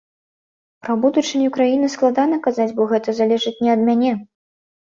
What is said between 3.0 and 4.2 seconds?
залежыць не ад мяне.